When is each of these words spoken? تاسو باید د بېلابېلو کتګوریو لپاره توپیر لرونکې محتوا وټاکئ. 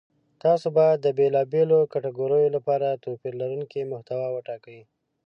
تاسو 0.43 0.67
باید 0.77 0.97
د 1.01 1.07
بېلابېلو 1.17 1.79
کتګوریو 1.93 2.53
لپاره 2.57 2.99
توپیر 3.03 3.33
لرونکې 3.41 3.89
محتوا 3.93 4.27
وټاکئ. 4.31 4.79